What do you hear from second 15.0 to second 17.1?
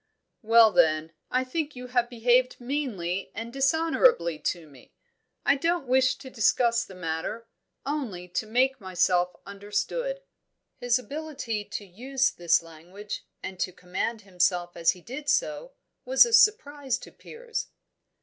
did so, was a surprise